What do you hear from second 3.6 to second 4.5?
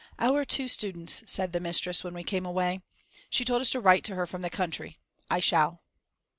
us to write to her from the